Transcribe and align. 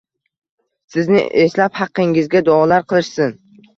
Sizni 0.95 1.21
eslab, 1.43 1.77
haqqingizga 1.81 2.43
duolar 2.49 2.87
qilishsin 2.95 3.37